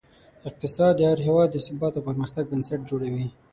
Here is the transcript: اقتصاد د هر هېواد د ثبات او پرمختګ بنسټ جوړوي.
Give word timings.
اقتصاد 0.49 0.93
د 0.97 1.01
هر 1.09 1.19
هېواد 1.27 1.49
د 1.51 1.57
ثبات 1.65 1.93
او 1.95 2.05
پرمختګ 2.09 2.43
بنسټ 2.51 2.79
جوړوي. 2.89 3.27